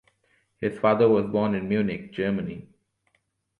His 0.57 0.79
father 0.79 1.07
was 1.07 1.27
born 1.27 1.53
in 1.53 1.69
Munich, 1.69 2.11
Germany. 2.11 2.67